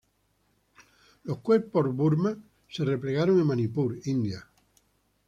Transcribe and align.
Los 1.25 1.41
Cuerpos 1.41 1.95
Burma 1.95 2.35
se 2.67 2.83
replegaron 2.83 3.39
en 3.39 3.45
Manipur, 3.45 3.95
India. 4.05 4.43